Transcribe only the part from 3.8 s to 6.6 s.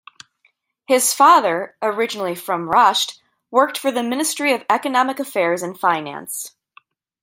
the Ministry of Economic Affairs and Finance.